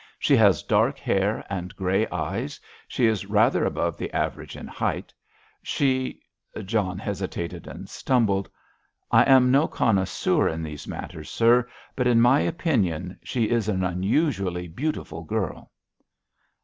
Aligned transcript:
She 0.17 0.35
has 0.35 0.63
dark 0.63 0.97
hair 0.97 1.45
and 1.47 1.75
grey 1.75 2.07
eyes. 2.07 2.59
She 2.87 3.05
is 3.05 3.27
rather 3.27 3.65
above 3.65 3.97
the 3.97 4.11
average 4.13 4.55
in 4.57 4.65
height. 4.65 5.13
She——" 5.61 6.23
John 6.65 6.97
hesitated 6.97 7.67
and 7.67 7.87
stumbled. 7.87 8.49
"I 9.11 9.21
am 9.25 9.51
no 9.51 9.67
connoisseur 9.67 10.47
in 10.47 10.63
these 10.63 10.87
matters, 10.87 11.29
sir, 11.29 11.69
but 11.95 12.07
in 12.07 12.19
my 12.19 12.39
opinion 12.39 13.19
she 13.21 13.51
is 13.51 13.69
an 13.69 13.83
unusually 13.83 14.67
beautiful 14.67 15.23
girl." 15.23 15.71